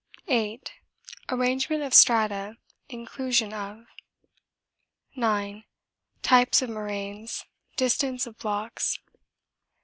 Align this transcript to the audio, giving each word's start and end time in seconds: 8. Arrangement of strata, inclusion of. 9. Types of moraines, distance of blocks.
8. 0.27 0.71
Arrangement 1.29 1.83
of 1.83 1.93
strata, 1.93 2.57
inclusion 2.89 3.53
of. 3.53 3.85
9. 5.15 5.63
Types 6.23 6.61
of 6.63 6.71
moraines, 6.71 7.45
distance 7.75 8.25
of 8.25 8.35
blocks. 8.39 8.97